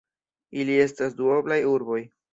Ili 0.63 0.79
estas 0.85 1.15
duoblaj 1.21 1.63
urboj. 1.77 2.03